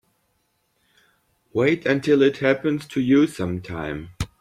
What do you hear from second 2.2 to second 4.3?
it happens to you sometime.